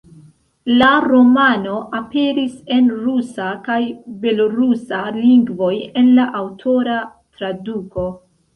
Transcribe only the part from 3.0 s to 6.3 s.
rusa kaj belorusa lingvoj en la